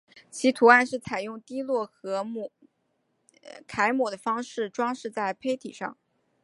[0.31, 2.23] 其图案是采用滴落和
[3.67, 5.95] 揩抹的方法装饰在坯体上。